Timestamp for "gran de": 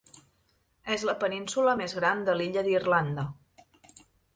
2.01-2.39